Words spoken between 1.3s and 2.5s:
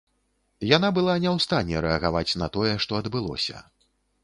ў стане рэагаваць на